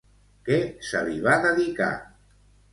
Què 0.47 0.57
se 0.93 1.03
li 1.11 1.19
va 1.29 1.37
dedicar? 1.45 1.93